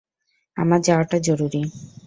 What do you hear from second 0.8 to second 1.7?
যাওয়া টা জরুরী।